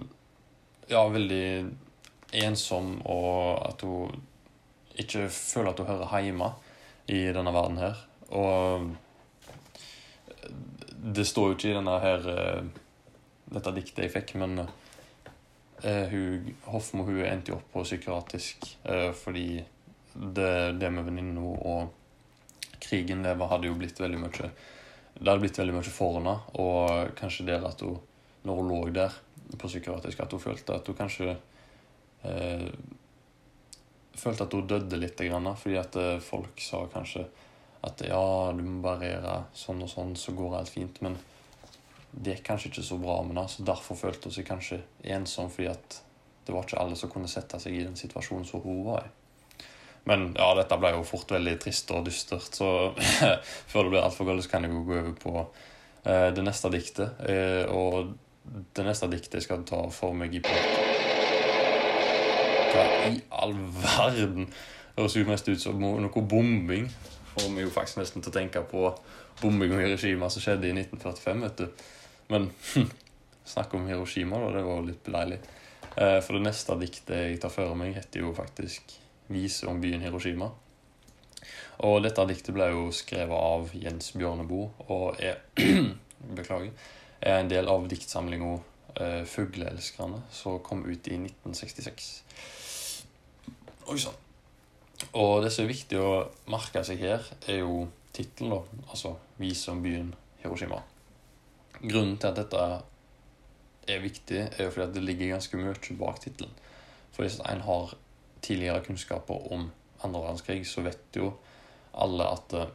Ja, 0.90 1.06
veldig 1.08 1.70
ensom, 2.42 2.96
og 3.06 3.62
at 3.68 3.84
hun 3.86 4.24
ikke 4.98 5.28
føler 5.30 5.70
at 5.70 5.78
hun 5.80 5.88
hører 5.88 6.24
hjemme 6.26 6.48
i 7.06 7.20
denne 7.32 7.52
verden 7.54 7.78
her. 7.80 8.00
Og 8.34 8.90
det 11.02 11.26
står 11.26 11.50
jo 11.50 11.58
ikke 11.58 11.72
i 11.72 11.76
denne 11.76 11.98
her 12.02 12.30
eh, 12.30 12.62
dette 13.52 13.74
diktet 13.74 14.06
jeg 14.06 14.14
fikk, 14.14 14.36
men 14.40 14.62
Eh, 15.82 16.08
hun, 16.08 16.54
Hofmo 16.62 17.04
hun 17.04 17.24
endte 17.26 17.50
jo 17.50 17.56
opp 17.58 17.72
på 17.74 17.82
psykiatrisk 17.82 18.68
eh, 18.86 19.10
fordi 19.18 19.64
det, 20.14 20.52
det 20.78 20.90
med 20.94 21.08
venninna 21.08 21.42
og 21.42 22.76
krigen 22.82 23.24
det 23.26 23.34
hadde 23.34 23.66
jo 23.66 23.74
blitt 23.80 23.98
veldig 23.98 24.20
mye 24.22 24.50
Det 24.52 25.26
hadde 25.26 25.40
blitt 25.42 25.58
veldig 25.58 25.74
mye 25.74 25.94
for 25.94 26.20
henne, 26.20 26.36
og 26.62 27.10
kanskje 27.18 27.48
det 27.48 27.58
at 27.66 27.82
hun, 27.82 27.98
når 28.46 28.60
hun 28.60 28.70
lå 28.70 28.80
der 28.94 29.16
på 29.58 29.66
psykiatrisk, 29.66 30.22
at 30.22 30.32
hun 30.32 30.44
følte 30.44 30.76
at 30.78 30.86
hun 30.86 30.98
kanskje 31.02 31.34
eh, 32.30 32.68
Følte 34.22 34.44
at 34.44 34.54
hun 34.54 34.66
døde 34.68 34.98
litt, 35.00 35.18
fordi 35.18 35.78
at 35.80 35.96
eh, 35.98 36.18
folk 36.22 36.62
sa 36.62 36.84
kanskje 36.94 37.24
at 37.82 38.02
ja, 38.06 38.24
du 38.54 38.62
må 38.62 38.80
bare 38.84 39.10
gjøre 39.10 39.36
sånn 39.58 39.82
og 39.82 39.90
sånn, 39.90 40.16
så 40.18 40.34
går 40.38 40.58
alt 40.60 40.72
fint. 40.72 41.00
men 41.02 41.18
det 42.12 42.36
gikk 42.36 42.46
kanskje 42.50 42.68
ikke 42.68 42.84
så 42.84 42.98
bra 43.00 43.16
med 43.24 43.38
det, 43.40 43.46
så 43.48 43.64
derfor 43.64 43.96
følte 43.96 44.28
hun 44.28 44.34
seg 44.36 44.46
kanskje 44.46 44.82
ensom, 45.14 45.48
fordi 45.50 45.70
at 45.72 45.98
det 46.44 46.54
var 46.54 46.66
ikke 46.66 46.80
alle 46.82 46.96
som 46.98 47.10
kunne 47.10 47.30
sette 47.30 47.60
seg 47.62 47.76
i 47.76 47.84
den 47.86 47.96
situasjonen 47.96 48.44
som 48.44 48.60
hun 48.64 48.82
var 48.84 49.06
i. 49.06 49.12
Men 50.10 50.32
ja, 50.34 50.48
dette 50.58 50.76
ble 50.82 50.90
jo 50.96 51.04
fort 51.06 51.30
veldig 51.30 51.54
trist 51.62 51.90
og 51.94 52.04
dystert, 52.08 52.58
så 52.58 52.68
før 53.70 53.86
det 53.86 53.92
blir 53.94 54.02
altfor 54.02 54.28
galt, 54.28 54.44
så 54.44 54.52
kan 54.52 54.66
jeg 54.66 54.74
jo 54.74 54.82
gå 54.88 54.98
over 54.98 55.14
på 55.22 55.34
eh, 55.38 56.28
det 56.34 56.44
neste 56.44 56.72
diktet. 56.74 57.22
Eh, 57.30 57.64
og 57.70 58.12
det 58.76 58.84
neste 58.84 59.08
diktet 59.12 59.38
jeg 59.38 59.46
skal 59.46 59.62
ta 59.68 59.84
for 59.94 60.18
meg 60.18 60.34
i 60.34 60.42
prat 60.42 60.72
Hva 62.72 62.86
i 63.12 63.20
all 63.30 63.54
verden? 63.78 64.50
Det 64.92 65.00
høres 65.00 65.16
jo 65.16 65.28
mest 65.28 65.48
ut 65.48 65.62
som 65.62 65.78
noe 65.80 66.24
bombing. 66.28 66.90
Får 67.32 67.48
vi 67.56 67.64
jo 67.64 67.72
faktisk 67.72 68.00
nesten 68.00 68.22
til 68.22 68.32
å 68.32 68.36
tenke 68.36 68.62
på 68.68 68.90
Hiroshima 69.42 70.28
som 70.30 70.44
skjedde 70.44 70.68
i 70.68 70.74
1945, 70.76 71.44
vet 71.46 71.62
du. 71.62 71.84
Men 72.32 72.50
snakk 73.54 73.74
om 73.74 73.86
Hiroshima, 73.88 74.38
da. 74.38 74.50
Det 74.56 74.64
var 74.66 74.80
jo 74.80 74.88
litt 74.90 75.04
beleilig. 75.06 75.38
Eh, 75.96 76.18
for 76.24 76.36
det 76.36 76.46
neste 76.46 76.76
diktet 76.80 77.16
jeg 77.16 77.40
tar 77.40 77.52
for 77.52 77.76
meg, 77.78 77.96
heter 77.96 78.24
jo 78.24 78.34
faktisk 78.36 78.98
'Vise 79.32 79.66
om 79.66 79.80
byen 79.80 80.02
Hiroshima'. 80.02 80.50
Og 81.82 82.02
dette 82.04 82.26
diktet 82.28 82.54
ble 82.54 82.68
jo 82.70 82.90
skrevet 82.92 83.32
av 83.36 83.70
Jens 83.74 84.12
Bjørneboe 84.12 84.88
og 84.92 85.20
er 85.20 85.40
Beklager. 86.36 86.72
Er 87.20 87.40
en 87.40 87.50
del 87.50 87.68
av 87.68 87.88
diktsamlinga 87.88 88.58
eh, 89.00 89.22
'Fugleelskerne', 89.24 90.22
som 90.30 90.60
kom 90.60 90.84
ut 90.84 91.08
i 91.08 91.16
1966. 91.16 92.12
Oi 93.88 93.98
sann. 93.98 94.20
Og 95.12 95.42
det 95.44 95.50
som 95.52 95.66
er 95.66 95.72
viktig 95.74 95.98
å 96.00 96.12
merke 96.50 96.80
seg 96.86 97.02
her, 97.02 97.24
er 97.48 97.60
jo 97.60 97.86
tittelen, 98.16 98.64
altså 98.88 99.16
vi 99.36 99.52
om 99.68 99.82
byen 99.84 100.14
Hiroshima'. 100.42 100.80
Grunnen 101.82 102.16
til 102.16 102.30
at 102.30 102.38
dette 102.38 102.62
er 103.88 104.00
viktig, 104.00 104.40
er 104.40 104.64
jo 104.64 104.70
fordi 104.70 104.86
at 104.86 104.94
det 104.94 105.02
ligger 105.02 105.34
ganske 105.34 105.56
mye 105.56 105.98
bak 105.98 106.20
tittelen. 106.20 106.52
For 107.12 107.24
hvis 107.24 107.40
en 107.40 107.60
har 107.60 107.94
tidligere 108.42 108.84
kunnskaper 108.84 109.52
om 109.52 109.70
andre 110.04 110.20
verdenskrig, 110.20 110.66
så 110.66 110.80
vet 110.80 111.16
jo 111.16 111.32
alle 111.92 112.24
at 112.24 112.54
uh, 112.56 112.70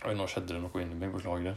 Oi, 0.00 0.14
nå 0.16 0.24
skjedde 0.32 0.54
det 0.54 0.60
noe 0.62 0.80
inni 0.80 0.96
meg. 0.96 1.12
Beklager 1.12 1.50
det. 1.50 1.56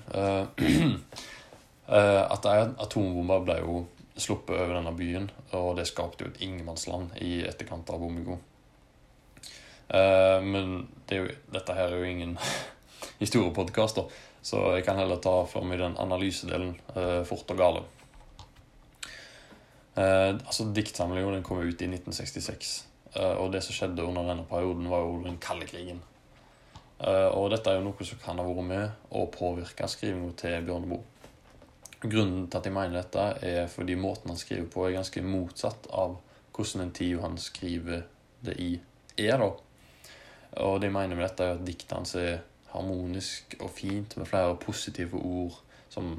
Uh, 1.87 2.25
at 2.35 2.45
atombomber 2.45 3.45
ble 3.47 3.55
jo 3.61 3.75
sluppet 4.19 4.57
over 4.57 4.75
denne 4.75 4.91
byen, 4.97 5.29
og 5.55 5.77
det 5.77 5.87
skapte 5.87 6.25
jo 6.25 6.31
et 6.31 6.41
ingenmannsland 6.43 7.15
i 7.23 7.37
etterkant 7.47 7.87
av 7.89 8.03
bombinga. 8.03 8.35
Uh, 9.89 10.39
men 10.43 10.87
det 11.09 11.19
jo, 11.19 11.31
dette 11.53 11.75
her 11.77 11.91
er 11.91 11.99
jo 11.99 12.11
ingen 12.11 12.37
historiepodkast. 13.23 13.99
Så 14.43 14.59
jeg 14.75 14.83
kan 14.83 14.99
heller 14.99 15.21
ta 15.23 15.37
for 15.47 15.63
meg 15.67 15.79
den 15.79 15.95
analysedelen 15.99 16.73
uh, 16.97 17.21
fort 17.27 17.51
og 17.53 17.59
gale. 17.59 17.83
Uh, 19.95 20.33
altså 20.35 20.67
Diktsamlingen 20.73 21.45
kom 21.45 21.61
ut 21.61 21.81
i 21.85 21.87
1966, 21.87 22.73
uh, 23.15 23.37
og 23.39 23.53
det 23.53 23.61
som 23.63 23.77
skjedde 23.77 24.03
under 24.03 24.27
denne 24.27 24.43
perioden, 24.49 24.89
var 24.91 25.05
jo 25.05 25.21
den 25.23 25.39
kalde 25.43 25.69
krigen. 25.69 26.01
Og 27.03 27.49
dette 27.51 27.67
er 27.67 27.81
jo 27.81 27.87
noe 27.89 28.05
som 28.07 28.19
kan 28.21 28.37
ha 28.39 28.45
vært 28.47 28.63
med 28.63 29.09
og 29.17 29.25
påvirka 29.33 29.89
skrivinga 29.91 30.29
til 30.39 30.61
Bjørneboe. 30.63 31.01
Grunnen 32.03 32.45
til 32.47 32.59
at 32.59 32.69
jeg 32.69 32.75
mener 32.75 32.95
dette, 32.95 33.25
er 33.43 33.67
fordi 33.67 33.97
måten 33.99 34.31
han 34.31 34.39
skriver 34.39 34.69
på, 34.71 34.85
er 34.85 34.95
ganske 34.95 35.23
motsatt 35.25 35.89
av 35.91 36.15
hvordan 36.55 36.85
en 36.85 36.93
tid 36.95 37.19
han 37.19 37.35
skriver 37.41 38.05
det 38.45 38.55
i, 38.61 38.69
er. 39.17 39.41
da. 39.41 39.49
Og 40.61 40.79
det 40.81 40.89
jeg 40.89 40.95
mener 40.95 41.17
med 41.17 41.25
dette, 41.25 41.45
er 41.45 41.57
at 41.57 41.65
diktet 41.65 41.95
hans 41.97 42.15
er 42.19 42.43
harmonisk 42.73 43.55
og 43.61 43.71
fint 43.73 44.17
med 44.17 44.29
flere 44.29 44.55
positive 44.61 45.17
ord 45.17 45.59
som 45.93 46.15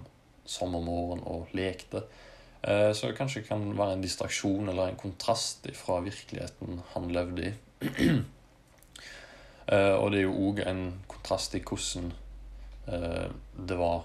sommermorgen 0.47 1.23
og 1.27 1.51
lekte. 1.57 2.05
Eh, 2.63 2.93
så 2.93 3.11
det 3.11 3.19
kanskje 3.19 3.45
kan 3.47 3.65
være 3.77 3.97
en 3.97 4.05
distraksjon 4.05 4.69
eller 4.69 4.91
en 4.91 5.01
kontrast 5.01 5.67
fra 5.77 6.01
virkeligheten 6.05 6.81
han 6.95 7.11
levde 7.13 7.51
i. 7.51 7.55
Eh, 9.65 9.95
og 9.97 10.11
det 10.13 10.19
er 10.19 10.27
jo 10.27 10.51
òg 10.51 10.59
en 10.69 10.81
kontrast 11.09 11.55
i 11.57 11.63
hvordan 11.65 12.11
eh, 12.93 13.31
det 13.57 13.79
var 13.81 14.03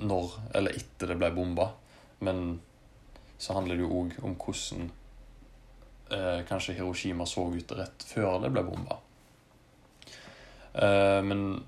når 0.00 0.38
eller 0.56 0.78
etter 0.80 1.12
det 1.12 1.18
ble 1.20 1.28
bomba. 1.36 1.66
Men 2.24 2.54
så 3.36 3.58
handler 3.58 3.76
det 3.76 3.84
jo 3.84 3.90
òg 3.98 4.16
om 4.24 4.38
hvordan 4.40 4.88
kanskje 6.48 6.74
Hiroshima 6.74 7.26
så 7.28 7.44
ut 7.54 7.72
rett 7.78 8.04
før 8.06 8.40
det 8.42 8.50
ble 8.54 8.64
bomba. 8.66 8.96
Eh, 10.72 11.22
men 11.22 11.62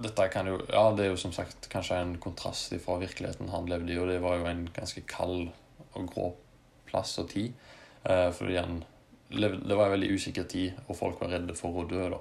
dette 0.00 0.28
kan 0.32 0.48
jo 0.48 0.60
Ja, 0.68 0.90
det 0.96 1.06
er 1.06 1.12
jo 1.12 1.20
som 1.20 1.32
sagt 1.32 1.68
kanskje 1.72 1.98
en 2.00 2.16
kontrast 2.22 2.74
fra 2.84 2.98
virkeligheten 3.00 3.52
han 3.52 3.68
levde 3.68 3.92
i, 3.92 3.98
og 3.98 4.08
det 4.08 4.20
var 4.22 4.40
jo 4.40 4.48
en 4.50 4.66
ganske 4.74 5.02
kald 5.08 5.50
og 5.94 6.08
grå 6.12 6.30
plass 6.88 7.18
og 7.22 7.30
tid. 7.30 7.52
Eh, 8.04 8.30
for 8.32 8.50
igjen, 8.50 8.84
Det 9.30 9.76
var 9.76 9.84
en 9.84 9.92
veldig 9.92 10.10
usikker 10.10 10.42
tid, 10.42 10.72
og 10.88 10.96
folk 10.96 11.20
var 11.20 11.28
redde 11.30 11.54
for 11.54 11.70
å 11.70 11.86
dø, 11.86 12.08
da. 12.10 12.18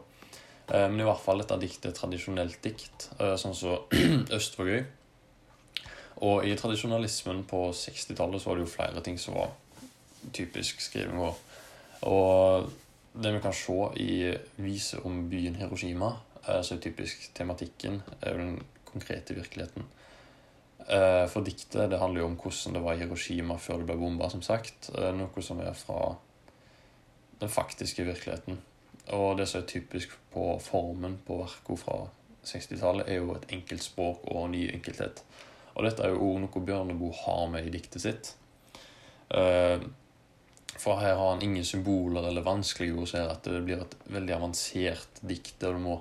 Eh, 0.70 0.88
men 0.90 1.00
i 1.02 1.08
hvert 1.08 1.24
fall 1.24 1.40
dette 1.42 1.58
diktet 1.58 1.88
er 1.90 1.96
tradisjonelt 1.98 2.62
dikt, 2.62 3.10
eh, 3.20 3.34
sånn 3.34 3.56
som 3.56 3.88
så 4.30 4.36
Østvågøy. 4.38 4.86
Og 6.22 6.46
i 6.46 6.54
tradisjonalismen 6.54 7.46
på 7.50 7.72
60-tallet 7.74 8.44
så 8.44 8.52
var 8.52 8.60
det 8.60 8.68
jo 8.68 8.76
flere 8.76 9.02
ting 9.02 9.18
som 9.18 9.40
var 9.40 9.56
typisk 10.36 10.82
skriving 10.84 11.20
vår. 11.20 11.38
Og 12.10 12.70
det 13.14 13.32
vi 13.36 13.42
kan 13.44 13.56
se 13.56 13.78
i 14.00 14.12
vise 14.62 15.00
om 15.06 15.24
byen 15.30 15.58
Hiroshima, 15.60 16.14
er 16.48 16.62
så 16.64 16.80
typisk 16.82 17.30
tematikken 17.36 18.02
er 18.22 18.34
jo 18.34 18.38
den 18.38 18.62
konkrete 18.88 19.36
virkeligheten. 19.36 19.86
Eh, 20.88 21.26
for 21.30 21.46
diktet 21.46 21.92
det 21.92 22.00
handler 22.00 22.24
jo 22.24 22.30
om 22.32 22.38
hvordan 22.40 22.78
det 22.78 22.82
var 22.84 22.96
i 22.96 23.04
Hiroshima 23.04 23.58
før 23.62 23.82
det 23.82 23.90
ble 23.90 24.00
bomba, 24.00 24.30
som 24.30 24.42
sagt. 24.42 24.90
Eh, 24.96 25.12
noe 25.16 25.44
som 25.46 25.60
er 25.62 25.76
fra 25.78 26.16
den 27.42 27.52
faktiske 27.52 28.06
virkeligheten. 28.08 28.58
Og 29.16 29.38
det 29.38 29.48
som 29.50 29.62
er 29.62 29.70
typisk 29.70 30.16
på 30.34 30.52
formen 30.64 31.20
på 31.26 31.42
verkene 31.44 31.82
fra 31.82 32.00
60-tallet, 32.46 33.10
er 33.10 33.22
jo 33.22 33.36
et 33.36 33.50
enkelt 33.54 33.84
språk 33.84 34.26
og 34.32 34.50
ny 34.54 34.68
enkelthet. 34.74 35.24
Og 35.76 35.86
dette 35.86 36.04
er 36.04 36.14
jo 36.14 36.24
òg 36.26 36.42
noe 36.44 36.66
Bjørneboe 36.66 37.16
har 37.24 37.48
med 37.54 37.68
i 37.68 37.74
diktet 37.74 38.04
sitt. 38.04 38.34
For 40.80 41.00
her 41.02 41.18
har 41.20 41.34
han 41.34 41.44
ingen 41.44 41.66
symboler 41.66 42.30
eller 42.30 42.46
vanskelige 42.46 42.96
ord, 42.96 43.10
så 43.12 43.26
at 43.28 43.44
det 43.44 43.60
blir 43.66 43.82
et 43.84 43.96
veldig 44.08 44.36
avansert 44.38 45.20
dikt. 45.28 45.58
Og 45.68 45.76
du 45.76 45.82
må 45.84 45.98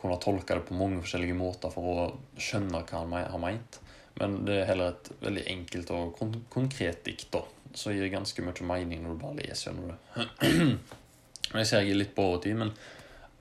kunne 0.00 0.18
tolke 0.22 0.56
det 0.56 0.66
på 0.66 0.78
mange 0.78 0.98
forskjellige 1.04 1.36
måter 1.38 1.70
for 1.70 1.92
å 1.92 2.08
skjønne 2.40 2.82
hva 2.82 3.04
han 3.04 3.14
har 3.20 3.42
meint. 3.42 3.80
Men 4.18 4.40
det 4.48 4.60
er 4.60 4.70
heller 4.72 4.94
et 4.94 5.10
veldig 5.22 5.44
enkelt 5.54 5.92
og 5.96 6.14
kon 6.18 6.34
konkret 6.52 7.04
dikt, 7.06 7.30
da. 7.36 7.44
Så 7.76 7.94
gir 7.94 8.10
ganske 8.10 8.42
mye 8.42 8.66
mening 8.66 9.04
når 9.04 9.14
du 9.14 9.20
bare 9.22 9.38
leser 9.44 9.70
gjennom 9.70 9.92
det. 9.92 10.78
jeg 11.60 11.68
ser 11.68 11.84
jeg 11.84 11.94
er 11.94 12.00
litt 12.02 12.16
på 12.16 12.26
overtid, 12.32 12.58
men 12.58 12.74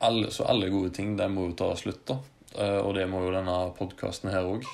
alle, 0.05 0.29
så 0.31 0.45
alle 0.47 0.69
gode 0.71 0.93
ting, 0.95 1.15
de 1.17 1.27
må 1.33 1.49
jo 1.49 1.57
ta 1.59 1.71
slutt, 1.79 2.05
da. 2.07 2.19
Eh, 2.55 2.79
og 2.83 2.93
det 2.97 3.07
må 3.09 3.23
jo 3.25 3.33
denne 3.33 3.57
podkasten 3.77 4.31
her 4.33 4.47
òg. 4.47 4.67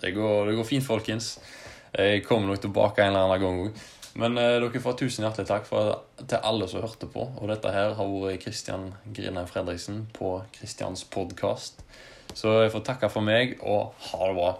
Det 0.00 0.14
går, 0.16 0.50
det 0.50 0.58
går, 0.58 0.66
fint, 0.68 0.86
folkens. 0.86 1.36
Jeg 1.94 2.24
kommer 2.26 2.52
nok 2.52 2.60
tilbake 2.62 3.02
en 3.02 3.14
eller 3.14 3.26
annen 3.26 3.42
gang 3.42 3.62
òg. 3.66 3.86
Men 4.18 4.38
eh, 4.40 4.56
dere 4.58 4.82
får 4.82 4.96
tusen 4.98 5.24
hjertelig 5.26 5.48
takk 5.48 5.66
for, 5.68 6.02
til 6.20 6.42
alle 6.42 6.68
som 6.70 6.82
hørte 6.82 7.08
på. 7.10 7.26
Og 7.38 7.50
dette 7.50 7.72
her 7.74 7.94
har 7.98 8.12
vært 8.12 8.42
Kristian 8.42 8.90
Grinheim 9.14 9.48
Fredriksen 9.50 10.06
på 10.16 10.38
Kristians 10.56 11.04
podkast. 11.06 11.84
Så 12.34 12.60
jeg 12.62 12.72
får 12.74 12.84
takke 12.86 13.10
for 13.12 13.24
meg, 13.24 13.56
og 13.62 13.94
ha 14.10 14.26
det 14.28 14.36
bra. 14.36 14.50